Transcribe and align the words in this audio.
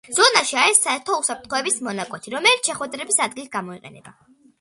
ზონაში 0.17 0.55
არის 0.59 0.79
საერთო 0.85 1.17
უსაფრთხოების 1.23 1.77
მონაკვეთი, 1.87 2.33
რომელიც 2.37 2.71
შეხვედრების 2.71 3.21
ადგილად 3.27 3.53
გამოიყენება. 3.57 4.15